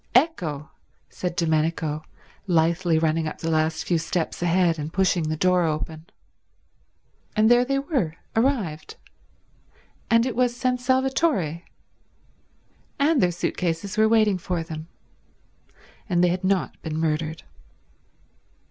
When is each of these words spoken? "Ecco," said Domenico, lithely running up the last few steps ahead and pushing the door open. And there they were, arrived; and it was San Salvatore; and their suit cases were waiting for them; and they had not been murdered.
"Ecco," 0.15 0.71
said 1.11 1.35
Domenico, 1.35 2.03
lithely 2.47 2.97
running 2.97 3.27
up 3.27 3.37
the 3.37 3.51
last 3.51 3.85
few 3.85 3.99
steps 3.99 4.41
ahead 4.41 4.79
and 4.79 4.91
pushing 4.91 5.29
the 5.29 5.37
door 5.37 5.61
open. 5.63 6.07
And 7.35 7.51
there 7.51 7.63
they 7.63 7.77
were, 7.77 8.15
arrived; 8.35 8.95
and 10.09 10.25
it 10.25 10.35
was 10.35 10.57
San 10.57 10.79
Salvatore; 10.79 11.61
and 12.97 13.21
their 13.21 13.31
suit 13.31 13.57
cases 13.57 13.95
were 13.95 14.09
waiting 14.09 14.39
for 14.39 14.63
them; 14.63 14.87
and 16.09 16.23
they 16.23 16.29
had 16.29 16.43
not 16.43 16.81
been 16.81 16.97
murdered. 16.97 17.43